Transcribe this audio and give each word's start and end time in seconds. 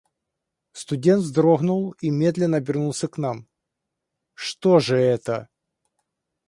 Студент 0.71 1.21
вздрогнул 1.21 1.91
и 2.01 2.09
медленно 2.09 2.57
обернулся 2.57 3.07
к 3.07 3.19
нам:— 3.19 3.47
Что 4.33 4.79
же 4.79 4.97
это? 4.97 5.47